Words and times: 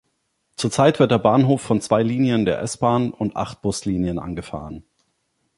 Zurzeit 0.55 0.97
wird 0.97 1.11
der 1.11 1.19
Bahnhof 1.19 1.61
von 1.61 1.79
zwei 1.79 2.01
Linien 2.01 2.43
der 2.43 2.59
S-Bahn 2.63 3.11
und 3.11 3.35
acht 3.35 3.61
Buslinien 3.61 4.17
angefahren. 4.17 4.83